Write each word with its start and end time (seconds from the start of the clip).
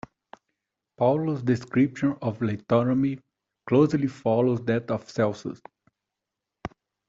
Paulus' 0.97 1.43
description 1.43 2.17
of 2.23 2.39
lithotomy 2.39 3.21
closely 3.67 4.07
follows 4.07 4.59
that 4.65 4.89
of 4.89 5.07
Celsus. 5.07 5.61